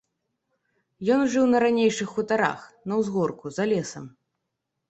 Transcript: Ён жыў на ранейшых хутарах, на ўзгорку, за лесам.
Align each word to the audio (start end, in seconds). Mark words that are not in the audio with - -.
Ён 1.15 1.21
жыў 1.33 1.45
на 1.51 1.57
ранейшых 1.65 2.15
хутарах, 2.15 2.65
на 2.93 2.99
ўзгорку, 3.03 3.45
за 3.59 3.63
лесам. 3.75 4.05